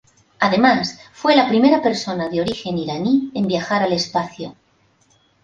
Además 0.39 0.99
fue 1.13 1.35
la 1.35 1.47
primera 1.47 1.79
persona 1.79 2.27
de 2.27 2.41
origen 2.41 2.75
iraní 2.79 3.31
en 3.35 3.45
viajar 3.45 3.83
al 3.83 3.93
espacio. 3.93 4.55